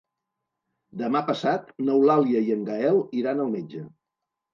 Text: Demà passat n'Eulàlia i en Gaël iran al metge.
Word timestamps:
Demà 1.01 1.19
passat 1.27 1.69
n'Eulàlia 1.89 2.41
i 2.47 2.55
en 2.55 2.63
Gaël 2.71 2.97
iran 3.21 3.45
al 3.45 3.53
metge. 3.57 3.83